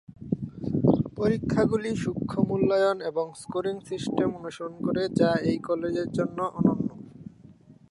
[1.17, 6.89] পরীক্ষাগুলি সূক্ষ্ম মূল্যায়ন এবং স্কোরিং সিস্টেম অনুসরণ করে যা এই কলেজের জন্য অনন্য।